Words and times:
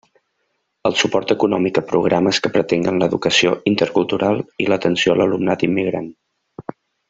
El 0.89 0.95
suport 1.01 1.33
econòmic 1.35 1.79
a 1.81 1.83
programes 1.91 2.39
que 2.47 2.51
pretenguen 2.55 2.97
l'educació 3.03 3.53
intercultural 3.75 4.43
i 4.65 4.69
l'atenció 4.71 5.15
a 5.17 5.21
l'alumnat 5.23 5.69
immigrant. 5.71 6.11